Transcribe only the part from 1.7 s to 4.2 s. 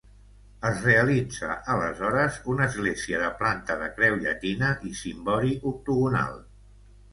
aleshores una església de planta de creu